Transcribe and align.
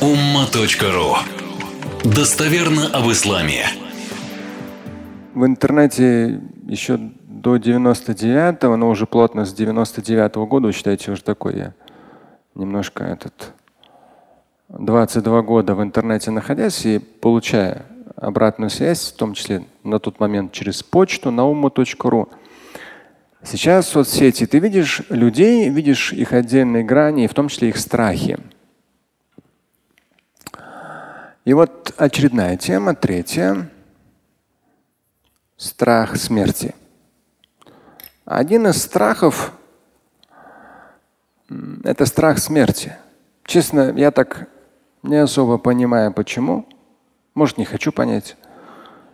umma.ru 0.00 1.16
Достоверно 2.04 2.88
об 2.88 3.10
исламе. 3.10 3.64
В 5.34 5.46
интернете 5.46 6.42
еще 6.66 6.98
до 6.98 7.56
99-го, 7.56 8.76
но 8.76 8.90
уже 8.90 9.06
плотно 9.06 9.46
с 9.46 9.54
99-го 9.58 10.46
года, 10.46 10.66
вы 10.66 10.72
считаете, 10.72 11.12
уже 11.12 11.22
такой 11.22 11.56
я 11.56 11.74
немножко 12.54 13.04
этот 13.04 13.54
22 14.68 15.42
года 15.42 15.74
в 15.74 15.82
интернете 15.82 16.30
находясь 16.30 16.84
и 16.84 16.98
получая 16.98 17.86
обратную 18.16 18.68
связь, 18.68 19.12
в 19.12 19.16
том 19.16 19.32
числе 19.32 19.64
на 19.82 19.98
тот 19.98 20.20
момент 20.20 20.52
через 20.52 20.82
почту 20.82 21.30
на 21.30 21.46
уму.ру. 21.46 22.28
Сейчас 23.42 23.88
соцсети 23.88 24.44
ты 24.44 24.58
видишь 24.58 25.02
людей, 25.08 25.70
видишь 25.70 26.12
их 26.12 26.34
отдельные 26.34 26.84
грани, 26.84 27.26
в 27.26 27.34
том 27.34 27.48
числе 27.48 27.70
их 27.70 27.78
страхи. 27.78 28.38
И 31.46 31.54
вот 31.54 31.94
очередная 31.96 32.56
тема, 32.56 32.96
третья. 32.96 33.70
Страх 35.56 36.16
смерти. 36.16 36.74
Один 38.24 38.66
из 38.66 38.82
страхов– 38.82 39.52
это 41.84 42.04
страх 42.04 42.40
смерти. 42.40 42.96
Честно, 43.44 43.92
я 43.96 44.10
так 44.10 44.48
не 45.04 45.18
особо 45.18 45.56
понимаю, 45.56 46.12
почему. 46.12 46.66
Может, 47.34 47.58
не 47.58 47.64
хочу 47.64 47.92
понять. 47.92 48.36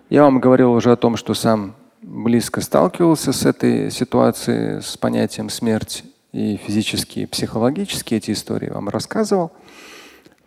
Я 0.09 0.23
вам 0.23 0.41
говорил 0.41 0.73
уже 0.73 0.91
о 0.93 0.97
том, 0.97 1.19
что 1.19 1.35
сам 1.35 1.75
близко 2.01 2.63
сталкивался 2.63 3.35
с 3.35 3.45
этой 3.45 3.91
ситуацией, 3.91 4.81
с 4.81 4.97
понятием 4.97 5.51
смерти 5.51 6.05
и 6.33 6.57
физически, 6.57 7.19
и 7.21 7.27
психологически 7.27 8.15
эти 8.15 8.31
истории 8.31 8.71
вам 8.71 8.89
рассказывал. 8.89 9.53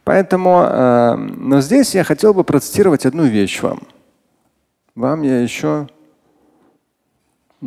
Поэтому, 0.05 0.61
э, 0.61 1.15
но 1.15 1.61
здесь 1.61 1.95
я 1.95 2.03
хотел 2.03 2.33
бы 2.33 2.43
процитировать 2.43 3.07
одну 3.07 3.23
вещь 3.23 3.61
вам. 3.61 3.81
Вам 4.93 5.23
я 5.23 5.41
еще 5.41 5.87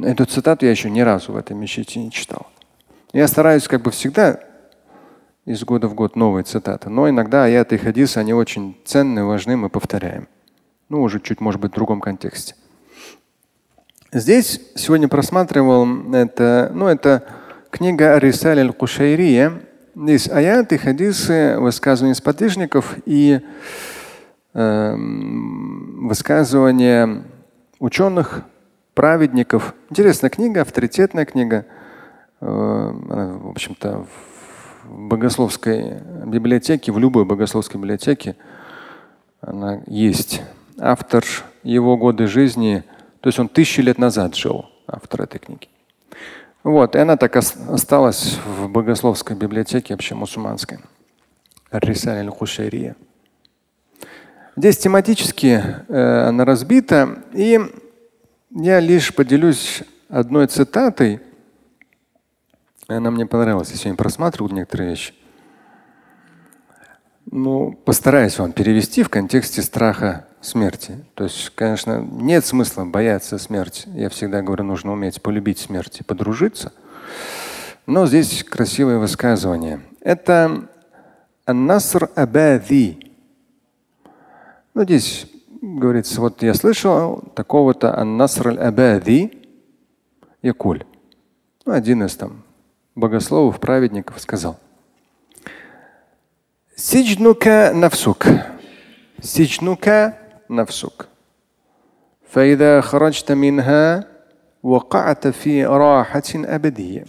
эту 0.00 0.25
цитату 0.25 0.64
я 0.64 0.70
еще 0.70 0.89
ни 0.89 1.00
разу 1.00 1.33
в 1.33 1.36
этой 1.36 1.56
мечети 1.56 1.98
не 1.98 2.12
читал. 2.12 2.47
Я 3.12 3.27
стараюсь 3.27 3.67
как 3.67 3.83
бы 3.83 3.91
всегда 3.91 4.41
из 5.47 5.64
года 5.64 5.89
в 5.89 5.95
год 5.95 6.14
новые 6.14 6.45
цитаты, 6.45 6.89
но 6.91 7.08
иногда 7.08 7.45
аяты 7.45 7.75
и 7.75 7.78
хадисы, 7.78 8.19
они 8.19 8.33
очень 8.33 8.80
ценные, 8.84 9.25
важны, 9.25 9.56
мы 9.56 9.69
повторяем. 9.69 10.28
Ну, 10.89 11.02
уже 11.02 11.20
чуть, 11.20 11.41
может 11.41 11.61
быть, 11.61 11.73
в 11.73 11.75
другом 11.75 12.00
контексте. 12.00 12.55
Здесь 14.12 14.61
сегодня 14.77 15.08
просматривал 15.08 16.14
это, 16.14 16.70
ну, 16.73 16.86
это 16.86 17.25
книга 17.70 18.14
Арисаль 18.14 18.61
аль-Кушайрия, 18.61 19.67
Здесь 20.00 20.30
аяты, 20.30 20.78
хадисы, 20.78 21.58
высказывания 21.58 22.14
сподвижников 22.14 22.94
и 23.04 23.41
э, 24.55 24.94
высказывания 24.96 27.24
ученых, 27.80 28.42
праведников. 28.94 29.74
Интересная 29.90 30.30
книга, 30.30 30.60
авторитетная 30.60 31.24
книга. 31.24 31.66
Э, 32.40 32.46
в 32.46 33.48
общем-то, 33.48 34.06
в 34.84 35.08
богословской 35.08 35.94
библиотеке, 36.27 36.92
в 36.92 37.00
любой 37.00 37.24
богословской 37.24 37.80
библиотеке 37.80 38.36
она 39.40 39.83
есть. 39.88 40.42
Автор 40.78 41.24
его 41.64 41.96
годы 41.96 42.28
жизни, 42.28 42.84
то 43.20 43.27
есть 43.27 43.40
он 43.40 43.48
тысячи 43.48 43.80
лет 43.80 43.98
назад 43.98 44.36
жил, 44.36 44.66
автор 44.86 45.22
этой 45.22 45.40
книги. 45.40 45.66
Вот, 46.69 46.97
и 46.97 46.98
она 46.98 47.16
так 47.16 47.34
осталась 47.34 48.38
в 48.44 48.69
богословской 48.69 49.34
библиотеке 49.34 49.94
вообще 49.94 50.14
мусульманской. 50.14 50.80
Рисаль 51.70 52.19
аль-Хушайрия. 52.19 52.94
Здесь 54.55 54.77
тематически 54.77 55.64
э, 55.89 56.28
она 56.28 56.44
разбита, 56.44 57.22
и 57.33 57.58
я 58.50 58.80
лишь 58.80 59.14
поделюсь 59.14 59.83
одной 60.11 60.46
цитатой. 60.46 61.23
Она 62.86 63.11
мне 63.12 63.24
понравилась, 63.24 63.70
я 63.70 63.79
сегодня 63.79 63.96
просматривал 63.96 64.50
некоторые 64.50 64.90
вещи. 64.90 65.14
Ну, 67.30 67.73
постараюсь 67.73 68.39
вам 68.39 68.52
перевести 68.52 69.02
в 69.02 69.08
контексте 69.08 69.62
страха 69.62 70.27
смерти. 70.40 71.04
То 71.14 71.24
есть, 71.24 71.50
конечно, 71.50 72.00
нет 72.00 72.44
смысла 72.44 72.84
бояться 72.84 73.38
смерти. 73.38 73.88
Я 73.94 74.08
всегда 74.08 74.42
говорю, 74.42 74.64
нужно 74.64 74.92
уметь 74.92 75.20
полюбить 75.22 75.58
смерть 75.58 76.00
и 76.00 76.04
подружиться. 76.04 76.72
Но 77.86 78.06
здесь 78.06 78.44
красивое 78.44 78.98
высказывание. 78.98 79.80
Это 80.00 80.68
Наср 81.46 82.10
Абади. 82.14 83.14
Ну, 84.74 84.84
здесь 84.84 85.26
говорится, 85.62 86.20
вот 86.20 86.42
я 86.42 86.55
слышал 86.55 87.22
такого-то 87.34 88.05
Наср 88.05 88.48
Абади 88.60 89.32
Якуль. 90.42 90.84
Ну, 91.64 91.72
один 91.72 92.05
из 92.05 92.14
там 92.16 92.44
богословов, 92.94 93.58
праведников 93.60 94.20
сказал. 94.20 94.58
Сиджнука 96.76 97.72
нафсук. 97.74 98.26
Сиджнука 99.20 100.16
نفسك 100.49 101.08
فإذا 102.30 102.81
خرجت 102.81 103.31
منها 103.31 104.08
وقعت 104.64 105.27
في 105.27 105.65
راحة 105.65 106.30
أبدية 106.36 107.05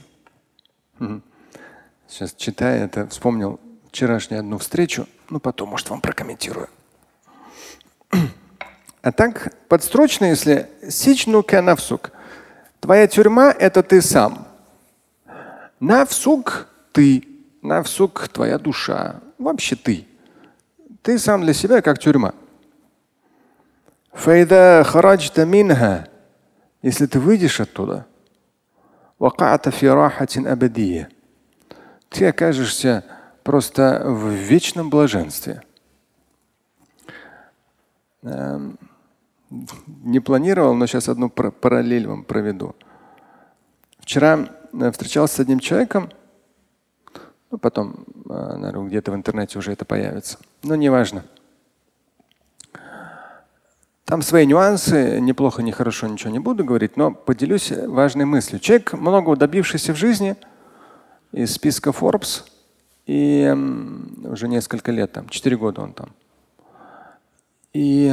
Сейчас 2.07 2.35
читая 2.37 2.85
это, 2.85 3.09
вспомнил 3.09 3.59
вчерашнюю 3.89 4.41
одну 4.41 4.59
встречу, 4.59 5.09
ну 5.31 5.41
потом, 5.41 5.71
может, 5.71 5.91
вам 5.91 6.01
прокомментирую. 6.01 6.69
А 9.03 9.13
так, 9.13 9.53
подстрочно, 9.69 10.27
если 10.27 10.71
сичнука 10.89 11.61
навсук. 11.61 12.13
Твоя 12.81 13.07
тюрьма – 13.07 13.59
это 13.59 13.83
ты 13.83 14.01
сам. 14.01 14.47
Навсук – 15.81 16.93
ты. 16.93 17.29
Навсук – 17.61 18.33
твоя 18.33 18.59
душа. 18.59 19.21
Вообще 19.39 19.77
ты. 19.77 20.07
Ты 21.03 21.19
сам 21.19 21.43
для 21.43 21.53
себя 21.53 21.83
как 21.83 21.99
тюрьма. 21.99 22.33
Файда 24.14 24.84
хараджта 24.86 25.46
минха. 25.46 26.08
Если 26.82 27.06
ты 27.06 27.20
выйдешь 27.20 27.60
оттуда, 27.60 28.06
вакаата 29.18 29.72
фирахатин 29.72 30.48
абадия. 30.48 31.10
Ты 32.10 32.28
окажешься 32.28 33.04
просто 33.44 34.02
в 34.06 34.30
вечном 34.30 34.90
блаженстве. 34.90 35.62
Эм, 38.24 38.78
не 40.04 40.20
планировал, 40.20 40.74
но 40.74 40.88
сейчас 40.88 41.10
одну 41.10 41.30
параллель 41.30 42.08
вам 42.08 42.24
проведу. 42.24 42.76
Вчера 44.00 44.50
э, 44.74 44.92
встречался 44.92 45.36
с 45.36 45.40
одним 45.40 45.60
человеком, 45.60 46.12
ну, 47.52 47.58
потом, 47.58 48.06
э, 48.30 48.56
наверное, 48.58 48.88
где-то 48.88 49.12
в 49.12 49.16
интернете 49.16 49.58
уже 49.58 49.72
это 49.72 49.86
появится. 49.86 50.38
Но 50.64 50.76
неважно. 50.76 51.22
важно. 51.22 51.39
Там 54.10 54.24
свои 54.24 54.48
нюансы, 54.48 55.20
неплохо, 55.20 55.62
нехорошо, 55.62 56.08
ничего 56.08 56.32
не 56.32 56.40
буду 56.40 56.66
говорить, 56.66 56.98
но 56.98 57.12
поделюсь 57.12 57.72
важной 57.72 58.26
мыслью. 58.26 58.60
Человек, 58.60 58.94
много 58.94 59.36
добившийся 59.36 59.94
в 59.94 59.98
жизни 59.98 60.36
из 61.32 61.54
списка 61.54 61.92
Forbes, 61.92 62.42
и 63.06 63.56
уже 64.24 64.48
несколько 64.48 64.92
лет, 64.92 65.12
там, 65.12 65.30
4 65.30 65.58
года 65.58 65.82
он 65.82 65.94
там. 65.94 66.10
И 67.72 68.12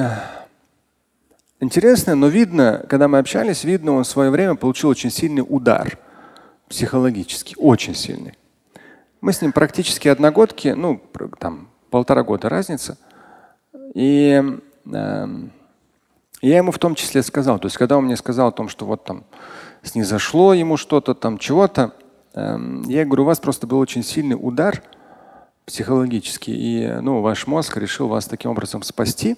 интересно, 1.61 2.15
но 2.15 2.27
видно, 2.29 2.85
когда 2.91 3.09
мы 3.09 3.17
общались, 3.17 3.65
видно, 3.65 3.93
он 3.93 4.05
в 4.05 4.07
свое 4.07 4.29
время 4.29 4.55
получил 4.55 4.91
очень 4.91 5.11
сильный 5.11 5.47
удар 5.49 5.99
психологический, 6.69 7.55
очень 7.57 7.95
сильный. 7.95 8.35
Мы 9.23 9.33
с 9.33 9.41
ним 9.41 9.53
практически 9.53 10.09
одногодки, 10.09 10.75
ну, 10.77 11.01
там 11.39 11.71
полтора 11.89 12.23
года 12.23 12.51
разница. 12.51 12.99
И 13.95 14.59
э, 14.93 15.27
я 16.43 16.59
ему 16.59 16.71
в 16.71 16.79
том 16.79 16.95
числе 16.95 17.23
сказал, 17.23 17.59
то 17.59 17.67
есть 17.67 17.77
когда 17.77 17.97
он 17.97 18.05
мне 18.05 18.17
сказал 18.17 18.49
о 18.49 18.53
том, 18.53 18.69
что 18.69 18.85
вот 18.85 19.05
там 19.05 19.25
снизошло 19.83 20.55
ему 20.55 20.77
что-то 20.77 21.15
там, 21.15 21.39
чего-то, 21.39 21.93
эм, 22.35 22.83
я 22.83 23.05
говорю, 23.05 23.23
у 23.23 23.27
вас 23.27 23.41
просто 23.41 23.67
был 23.67 23.79
очень 23.79 24.03
сильный 24.03 24.37
удар 24.39 24.83
психологический, 25.65 26.53
и 26.55 27.01
ну, 27.01 27.21
ваш 27.23 27.47
мозг 27.47 27.77
решил 27.77 28.09
вас 28.09 28.27
таким 28.27 28.53
образом 28.53 28.83
спасти. 28.83 29.37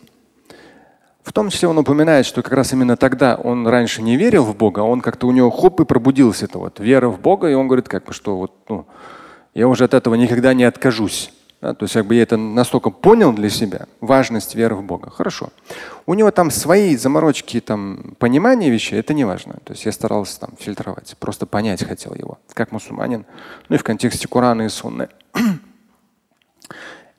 В 1.23 1.33
том 1.33 1.51
числе 1.51 1.69
он 1.69 1.79
упоминает, 1.79 2.27
что 2.27 2.43
как 2.43 2.53
раз 2.53 2.73
именно 2.73 2.97
тогда 2.97 3.37
он 3.37 3.67
раньше 3.67 4.03
не 4.03 4.17
верил 4.17 4.45
в 4.45 4.57
Бога, 4.57 4.81
он 4.81 5.01
как-то 5.01 5.27
у 5.27 5.31
него 5.31 5.51
хоп 5.51 5.81
и 5.81 5.85
пробудился 5.85 6.47
это 6.47 6.59
вот 6.59 6.81
вера 6.81 7.09
в 7.09 7.21
Бога, 7.21 7.49
и 7.51 7.55
он 7.55 7.69
говорит, 7.69 7.89
как 7.89 8.05
бы 8.05 8.13
что 8.13 8.39
вот, 8.39 8.53
ну, 8.69 8.87
я 9.55 9.69
уже 9.69 9.85
от 9.85 9.95
этого 9.95 10.15
никогда 10.15 10.55
не 10.55 10.65
откажусь. 10.65 11.33
Да, 11.61 11.75
то 11.75 11.85
есть 11.85 11.95
как 11.95 12.07
бы 12.07 12.15
я 12.15 12.23
это 12.23 12.37
настолько 12.37 12.91
понял 12.91 13.33
для 13.33 13.51
себя, 13.51 13.87
важность 14.01 14.55
веры 14.55 14.77
в 14.77 14.85
Бога. 14.85 15.11
Хорошо. 15.11 15.51
У 16.07 16.15
него 16.15 16.31
там 16.31 16.53
свои 16.53 16.97
заморочки, 16.97 17.61
там, 17.61 18.15
понимания 18.21 18.71
вещей, 18.71 19.01
это 19.01 19.13
не 19.13 19.25
важно. 19.25 19.55
То 19.65 19.73
есть 19.73 19.85
я 19.85 19.91
старался 19.91 20.39
там 20.39 20.51
фильтровать, 20.59 21.17
просто 21.19 21.47
понять 21.47 21.83
хотел 21.83 22.15
его, 22.15 22.39
как 22.53 22.71
мусульманин, 22.71 23.27
ну 23.69 23.75
и 23.75 23.79
в 23.79 23.83
контексте 23.83 24.29
Корана 24.29 24.63
и 24.63 24.69
Сунны. 24.69 25.09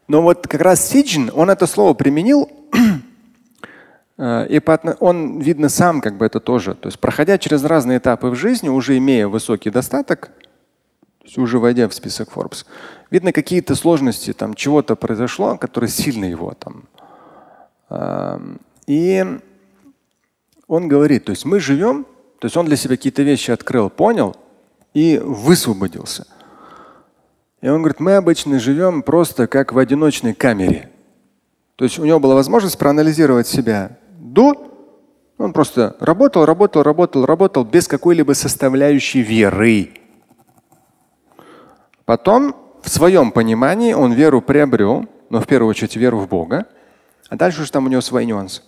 Но 0.08 0.22
вот 0.22 0.48
как 0.48 0.62
раз 0.62 0.90
сиджн, 0.90 1.30
он 1.34 1.50
это 1.50 1.68
слово 1.68 1.94
применил, 1.94 2.50
э, 4.18 4.48
и 4.50 4.62
он, 5.00 5.40
видно, 5.40 5.70
сам 5.70 6.02
как 6.02 6.18
бы 6.18 6.26
это 6.26 6.40
тоже. 6.40 6.74
То 6.76 6.88
есть, 6.88 7.00
проходя 7.00 7.38
через 7.38 7.64
разные 7.64 8.00
этапы 8.00 8.28
в 8.30 8.36
жизни, 8.36 8.70
уже 8.70 8.98
имея 8.98 9.28
высокий 9.28 9.70
достаток, 9.70 10.32
уже 11.38 11.60
войдя 11.60 11.88
в 11.88 11.94
список 11.94 12.30
Forbes, 12.34 12.66
видно 13.12 13.32
какие-то 13.32 13.76
сложности, 13.76 14.34
там 14.34 14.54
чего-то 14.54 14.96
произошло, 14.96 15.58
которое 15.58 15.88
сильно 15.88 16.26
его 16.26 16.54
там. 16.54 16.86
И 18.88 19.26
он 20.68 20.88
говорит, 20.88 21.26
то 21.26 21.32
есть 21.32 21.46
мы 21.46 21.60
живем, 21.60 22.06
то 22.40 22.46
есть 22.46 22.58
он 22.58 22.66
для 22.66 22.76
себя 22.76 22.96
какие-то 22.96 23.24
вещи 23.24 23.52
открыл, 23.52 23.90
понял 23.90 24.36
и 24.94 25.20
высвободился– 25.24 26.26
и 27.62 27.68
он 27.68 27.82
говорит, 27.82 28.00
мы 28.00 28.16
обычно 28.16 28.60
живем 28.60 29.02
просто 29.02 29.48
как 29.48 29.74
в 29.74 29.78
одиночной 29.78 30.34
камере. 30.34 30.90
То 31.76 31.86
есть 31.86 32.00
у 32.00 32.06
него 32.06 32.20
была 32.20 32.36
возможность 32.36 32.78
проанализировать 32.78 33.48
себя 33.48 33.98
до. 34.18 34.72
Он 35.38 35.54
просто 35.54 35.96
работал, 36.00 36.46
работал, 36.46 36.84
работал, 36.84 37.26
работал 37.26 37.64
без 37.64 37.88
какой-либо 37.88 38.34
составляющей 38.34 39.22
веры. 39.22 39.90
Потом 42.10 42.56
в 42.82 42.90
своем 42.90 43.32
понимании 43.32 43.94
он 43.94 44.14
веру 44.14 44.42
приобрел, 44.42 45.06
но 45.30 45.40
в 45.42 45.46
первую 45.46 45.70
очередь 45.70 45.96
веру 45.96 46.18
в 46.18 46.28
Бога, 46.28 46.66
а 47.30 47.36
дальше 47.36 47.62
уже 47.62 47.72
там 47.72 47.86
у 47.86 47.88
него 47.88 48.02
свои 48.02 48.26
нюансы. 48.26 48.64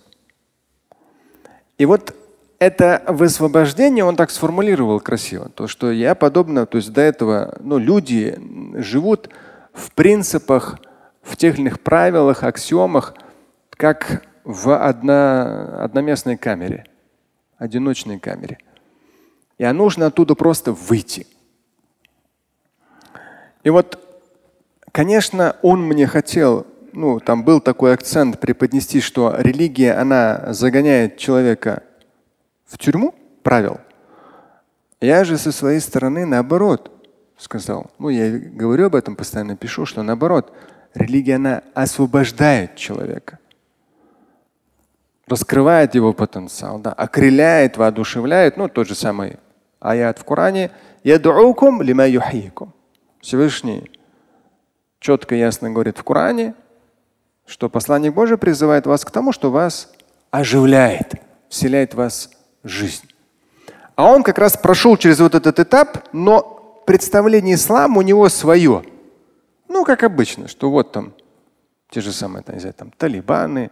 И 1.79 1.87
вот 1.87 2.15
это 2.59 3.03
высвобождение 3.07 4.05
он 4.05 4.15
так 4.15 4.29
сформулировал 4.29 4.99
красиво, 4.99 5.49
то 5.49 5.65
что 5.65 5.89
я 5.91 6.13
подобно, 6.13 6.67
то 6.67 6.77
есть 6.77 6.93
до 6.93 7.01
этого, 7.01 7.57
ну, 7.61 7.79
люди 7.79 8.37
живут 8.75 9.31
в 9.73 9.91
принципах, 9.93 10.77
в 11.23 11.35
тех 11.35 11.55
или 11.55 11.61
иных 11.61 11.79
правилах, 11.79 12.43
аксиомах, 12.43 13.15
как 13.71 14.23
в 14.43 14.71
одно, 14.77 15.81
одноместной 15.83 16.37
камере, 16.37 16.85
одиночной 17.57 18.19
камере. 18.19 18.59
И 19.57 19.63
а 19.63 19.73
нужно 19.73 20.05
оттуда 20.05 20.35
просто 20.35 20.73
выйти. 20.73 21.25
И 23.63 23.69
вот, 23.69 23.99
конечно, 24.91 25.55
он 25.61 25.83
мне 25.83 26.07
хотел, 26.07 26.65
ну, 26.93 27.19
там 27.19 27.43
был 27.43 27.61
такой 27.61 27.93
акцент 27.93 28.39
преподнести, 28.39 29.01
что 29.01 29.35
религия, 29.37 29.93
она 29.93 30.53
загоняет 30.53 31.17
человека 31.17 31.83
в 32.65 32.77
тюрьму 32.77 33.13
правил. 33.43 33.79
Я 34.99 35.23
же 35.23 35.37
со 35.37 35.51
своей 35.51 35.79
стороны 35.79 36.25
наоборот 36.25 36.91
сказал. 37.37 37.91
Ну, 37.97 38.09
я 38.09 38.37
говорю 38.37 38.87
об 38.87 38.95
этом, 38.95 39.15
постоянно 39.15 39.55
пишу, 39.57 39.85
что 39.85 40.03
наоборот, 40.03 40.53
религия, 40.93 41.35
она 41.35 41.63
освобождает 41.73 42.75
человека. 42.75 43.39
Раскрывает 45.27 45.95
его 45.95 46.13
потенциал, 46.13 46.79
да, 46.79 46.91
окрыляет, 46.93 47.77
воодушевляет. 47.77 48.57
Ну, 48.57 48.67
тот 48.67 48.87
же 48.87 48.95
самый 48.95 49.37
аят 49.79 50.19
в 50.19 50.23
Коране. 50.23 50.71
Ядуукум 51.03 51.81
лима 51.81 52.05
юхикум. 52.05 52.73
Всевышний 53.21 53.89
четко 54.99 55.35
и 55.35 55.39
ясно 55.39 55.71
говорит 55.71 55.97
в 55.97 56.03
Коране, 56.03 56.53
что 57.45 57.69
посланник 57.69 58.13
Божий 58.13 58.37
призывает 58.37 58.85
вас 58.85 59.05
к 59.05 59.11
тому, 59.11 59.31
что 59.31 59.51
вас 59.51 59.91
оживляет, 60.29 61.13
вселяет 61.49 61.93
вас 61.93 62.29
жизнь. 62.63 63.07
А 63.95 64.05
он 64.09 64.23
как 64.23 64.37
раз 64.37 64.57
прошел 64.57 64.97
через 64.97 65.19
вот 65.19 65.35
этот 65.35 65.59
этап, 65.59 66.07
но 66.13 66.83
представление 66.85 67.55
ислама 67.55 67.99
у 67.99 68.01
него 68.01 68.29
свое. 68.29 68.83
Ну, 69.67 69.85
как 69.85 70.03
обычно, 70.03 70.47
что 70.47 70.71
вот 70.71 70.91
там 70.91 71.13
те 71.89 72.01
же 72.01 72.11
самые 72.11 72.43
там, 72.43 72.59
знаю, 72.59 72.73
там 72.73 72.91
талибаны, 72.91 73.69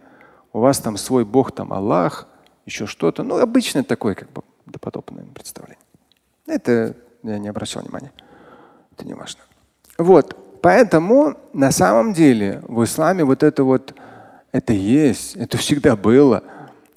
у 0.52 0.60
вас 0.60 0.78
там 0.78 0.96
свой 0.96 1.24
бог, 1.24 1.52
там 1.52 1.72
Аллах, 1.72 2.28
еще 2.66 2.86
что-то. 2.86 3.22
Ну, 3.22 3.38
обычное 3.38 3.82
такое 3.82 4.14
как 4.14 4.30
бы 4.30 4.42
допотопное 4.66 5.24
представление. 5.34 5.78
Это 6.46 6.96
я 7.22 7.38
не 7.38 7.48
обращал 7.48 7.82
внимания. 7.82 8.12
Это 9.00 9.08
не 9.08 9.14
важно. 9.14 9.40
Вот. 9.98 10.36
Поэтому 10.62 11.36
на 11.54 11.72
самом 11.72 12.12
деле 12.12 12.62
в 12.68 12.84
исламе 12.84 13.24
вот 13.24 13.42
это 13.42 13.64
вот, 13.64 13.94
это 14.52 14.74
есть, 14.74 15.36
это 15.36 15.56
всегда 15.56 15.96
было. 15.96 16.42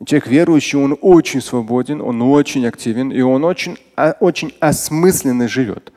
Человек 0.06 0.28
верующий, 0.28 0.78
он 0.78 0.98
очень 1.00 1.42
свободен, 1.42 2.02
он 2.02 2.22
очень 2.22 2.68
активен, 2.68 3.10
и 3.10 3.22
он 3.22 3.46
очень, 3.46 3.78
а, 3.96 4.16
очень 4.20 4.54
осмысленно 4.60 5.48
живет. 5.48 5.94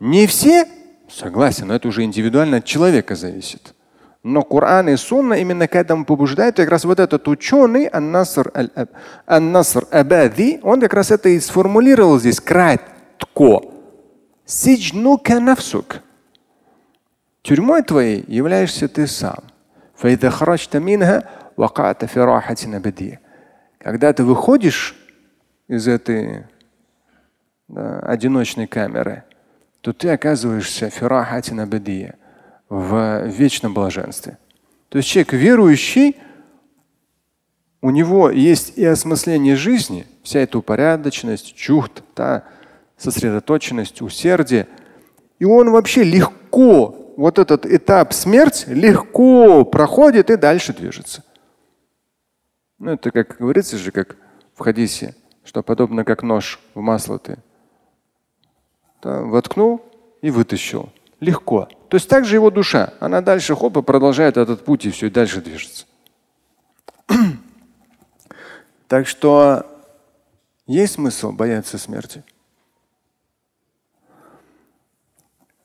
Не 0.00 0.26
все, 0.26 0.66
согласен, 1.08 1.68
но 1.68 1.76
это 1.76 1.86
уже 1.86 2.02
индивидуально 2.02 2.56
от 2.56 2.64
человека 2.64 3.14
зависит. 3.14 3.74
Но 4.24 4.42
Коран 4.42 4.88
и 4.88 4.96
Сунна 4.96 5.34
именно 5.34 5.68
к 5.68 5.76
этому 5.76 6.04
побуждают. 6.04 6.58
И 6.58 6.62
как 6.62 6.72
раз 6.72 6.84
вот 6.84 6.98
этот 6.98 7.28
ученый 7.28 7.86
Ан-Наср 7.86 8.50
Абади, 9.92 10.58
он 10.64 10.80
как 10.80 10.94
раз 10.94 11.12
это 11.12 11.28
и 11.28 11.38
сформулировал 11.38 12.18
здесь 12.18 12.40
кратко. 12.40 13.77
Сиджнука 14.48 15.40
нафсук. 15.40 16.00
Тюрьмой 17.42 17.82
твоей 17.82 18.24
являешься 18.28 18.88
ты 18.88 19.06
сам. 19.06 19.44
Когда 23.76 24.10
ты 24.14 24.24
выходишь 24.24 24.96
из 25.68 25.86
этой 25.86 26.46
да, 27.68 28.00
одиночной 28.00 28.66
камеры, 28.66 29.24
то 29.82 29.92
ты 29.92 30.08
оказываешься 30.08 30.88
в 32.70 33.26
вечном 33.26 33.74
блаженстве. 33.74 34.38
То 34.88 34.96
есть 34.96 35.10
человек 35.10 35.34
верующий, 35.34 36.16
у 37.82 37.90
него 37.90 38.30
есть 38.30 38.78
и 38.78 38.84
осмысление 38.86 39.56
жизни, 39.56 40.06
вся 40.22 40.40
эта 40.40 40.56
упорядоченность, 40.56 41.54
чухт, 41.54 42.02
та 42.14 42.44
сосредоточенность, 42.98 44.02
усердие. 44.02 44.68
И 45.38 45.44
он 45.44 45.70
вообще 45.70 46.02
легко, 46.02 47.14
вот 47.16 47.38
этот 47.38 47.64
этап 47.64 48.12
смерть 48.12 48.64
легко 48.66 49.64
проходит 49.64 50.30
и 50.30 50.36
дальше 50.36 50.74
движется. 50.74 51.24
Ну, 52.78 52.92
это 52.92 53.10
как 53.10 53.38
говорится 53.38 53.78
же, 53.78 53.90
как 53.90 54.16
в 54.54 54.60
хадисе, 54.60 55.14
что 55.44 55.62
подобно 55.62 56.04
как 56.04 56.22
нож 56.22 56.60
в 56.74 56.80
масло 56.80 57.18
ты 57.18 57.38
да, 59.02 59.22
воткнул 59.22 59.82
и 60.22 60.30
вытащил. 60.30 60.90
Легко. 61.20 61.68
То 61.88 61.96
есть 61.96 62.08
также 62.08 62.36
его 62.36 62.50
душа, 62.50 62.92
она 63.00 63.20
дальше 63.20 63.56
хоп 63.56 63.76
и 63.76 63.82
продолжает 63.82 64.36
этот 64.36 64.64
путь 64.64 64.84
и 64.84 64.90
все, 64.90 65.06
и 65.06 65.10
дальше 65.10 65.40
движется. 65.40 65.86
так 68.88 69.08
что 69.08 69.66
есть 70.66 70.94
смысл 70.94 71.32
бояться 71.32 71.78
смерти. 71.78 72.22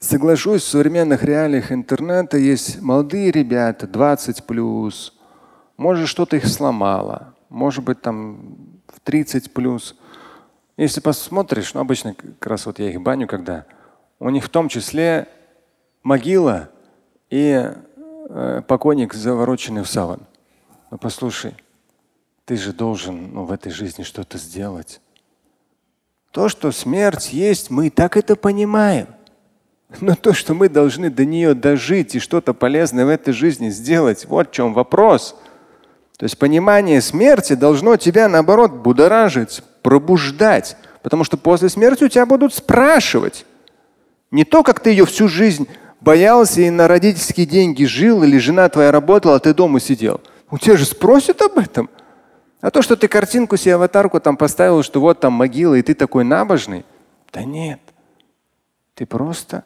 Соглашусь, 0.03 0.63
в 0.63 0.67
современных 0.67 1.23
реалиях 1.23 1.71
интернета 1.71 2.37
есть 2.37 2.81
молодые 2.81 3.31
ребята, 3.31 3.87
20 3.87 4.43
плюс, 4.43 5.17
может, 5.77 6.09
что-то 6.09 6.35
их 6.35 6.45
сломало. 6.45 7.33
Может 7.47 7.85
быть, 7.85 8.01
там 8.01 8.57
в 8.85 8.99
30 8.99 9.53
плюс. 9.53 9.95
Если 10.75 10.99
посмотришь, 10.99 11.73
ну, 11.73 11.79
обычно 11.79 12.15
как 12.15 12.45
раз 12.45 12.65
вот 12.65 12.79
я 12.79 12.89
их 12.89 13.01
баню, 13.01 13.29
когда 13.29 13.65
у 14.19 14.29
них 14.29 14.43
в 14.43 14.49
том 14.49 14.67
числе 14.67 15.29
могила 16.03 16.69
и 17.29 17.71
э, 18.29 18.61
покойник, 18.67 19.13
завороченный 19.13 19.83
в 19.83 19.87
саван. 19.87 20.19
Ну 20.91 20.97
послушай, 20.97 21.55
ты 22.43 22.57
же 22.57 22.73
должен 22.73 23.33
ну, 23.33 23.45
в 23.45 23.53
этой 23.53 23.71
жизни 23.71 24.03
что-то 24.03 24.37
сделать. 24.37 24.99
То, 26.31 26.49
что 26.49 26.73
смерть 26.73 27.31
есть, 27.31 27.69
мы 27.69 27.87
и 27.87 27.89
так 27.89 28.17
это 28.17 28.35
понимаем. 28.35 29.07
Но 30.01 30.15
то, 30.15 30.33
что 30.33 30.53
мы 30.53 30.69
должны 30.69 31.09
до 31.09 31.25
нее 31.25 31.53
дожить 31.53 32.15
и 32.15 32.19
что-то 32.19 32.53
полезное 32.53 33.05
в 33.05 33.09
этой 33.09 33.33
жизни 33.33 33.69
сделать, 33.69 34.25
вот 34.25 34.49
в 34.49 34.51
чем 34.51 34.73
вопрос. 34.73 35.35
То 36.17 36.25
есть 36.25 36.37
понимание 36.37 37.01
смерти 37.01 37.53
должно 37.53 37.97
тебя, 37.97 38.27
наоборот, 38.27 38.71
будоражить, 38.71 39.61
пробуждать. 39.81 40.77
Потому 41.01 41.23
что 41.23 41.37
после 41.37 41.69
смерти 41.69 42.05
у 42.05 42.07
тебя 42.07 42.25
будут 42.25 42.53
спрашивать. 42.53 43.45
Не 44.31 44.45
то, 44.45 44.63
как 44.63 44.79
ты 44.79 44.91
ее 44.91 45.05
всю 45.05 45.27
жизнь 45.27 45.67
боялся 45.99 46.61
и 46.61 46.69
на 46.69 46.87
родительские 46.87 47.45
деньги 47.45 47.85
жил, 47.85 48.23
или 48.23 48.37
жена 48.37 48.67
твоя 48.69 48.91
работала, 48.91 49.35
а 49.35 49.39
ты 49.39 49.53
дома 49.53 49.79
сидел. 49.79 50.21
У 50.49 50.57
тебя 50.57 50.77
же 50.77 50.85
спросят 50.85 51.41
об 51.41 51.57
этом. 51.57 51.89
А 52.61 52.71
то, 52.71 52.81
что 52.81 52.95
ты 52.95 53.07
картинку 53.07 53.57
себе 53.57 53.75
аватарку 53.75 54.19
там 54.19 54.37
поставил, 54.37 54.83
что 54.83 55.01
вот 55.01 55.19
там 55.19 55.33
могила, 55.33 55.75
и 55.75 55.81
ты 55.81 55.93
такой 55.93 56.23
набожный. 56.23 56.85
Да 57.31 57.43
нет. 57.43 57.81
Ты 58.95 59.05
просто 59.05 59.65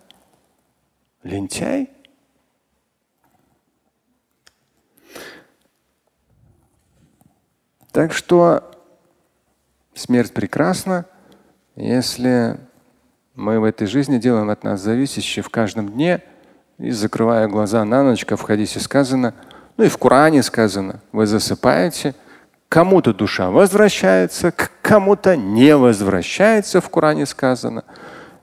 лентяй. 1.27 1.89
Так 7.91 8.13
что 8.13 8.71
смерть 9.93 10.33
прекрасна, 10.33 11.05
если 11.75 12.59
мы 13.35 13.59
в 13.59 13.63
этой 13.63 13.87
жизни 13.87 14.17
делаем 14.17 14.49
от 14.49 14.63
нас 14.63 14.81
зависящее 14.81 15.43
в 15.43 15.49
каждом 15.49 15.89
дне 15.89 16.23
и 16.77 16.91
закрывая 16.91 17.47
глаза 17.47 17.83
на 17.85 18.03
ночь, 18.03 18.25
в 18.25 18.41
хадисе 18.41 18.79
сказано, 18.79 19.33
ну 19.77 19.83
и 19.83 19.89
в 19.89 19.97
Коране 19.97 20.43
сказано, 20.43 21.01
вы 21.11 21.25
засыпаете, 21.25 22.13
кому-то 22.69 23.13
душа 23.13 23.49
возвращается, 23.49 24.51
к 24.51 24.71
кому-то 24.81 25.35
не 25.35 25.75
возвращается, 25.75 26.81
в 26.81 26.89
Коране 26.89 27.25
сказано. 27.25 27.83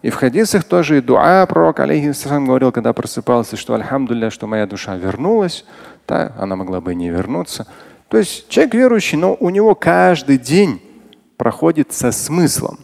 И 0.04 0.10
в 0.10 0.16
хадисах 0.16 0.64
тоже 0.64 0.98
и 0.98 1.00
дуа 1.00 1.46
пророк 1.46 1.80
алейхиссалам 1.80 2.44
говорил, 2.44 2.72
когда 2.72 2.92
просыпался, 2.92 3.56
что 3.56 3.72
альхамдулля, 3.72 4.28
что 4.28 4.46
моя 4.46 4.66
душа 4.66 4.96
вернулась, 4.96 5.64
да, 6.06 6.34
она 6.38 6.56
могла 6.56 6.82
бы 6.82 6.92
и 6.92 6.94
не 6.94 7.08
вернуться. 7.08 7.66
То 8.10 8.18
есть 8.18 8.50
человек 8.50 8.74
верующий, 8.74 9.16
но 9.16 9.34
у 9.40 9.48
него 9.48 9.74
каждый 9.74 10.36
день 10.36 10.82
проходит 11.38 11.94
со 11.94 12.12
смыслом. 12.12 12.80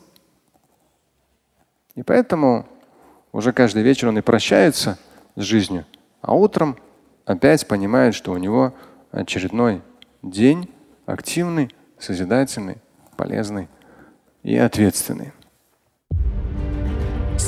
И 1.94 2.02
поэтому 2.02 2.66
уже 3.32 3.52
каждый 3.52 3.82
вечер 3.82 4.08
он 4.08 4.16
и 4.16 4.22
прощается 4.22 4.98
с 5.36 5.42
жизнью, 5.42 5.84
а 6.22 6.32
утром 6.32 6.78
опять 7.26 7.68
понимает, 7.68 8.14
что 8.14 8.32
у 8.32 8.38
него 8.38 8.72
очередной 9.12 9.82
день 10.22 10.70
активный, 11.04 11.70
созидательный, 11.98 12.78
полезный 13.18 13.68
и 14.42 14.56
ответственный. 14.56 15.34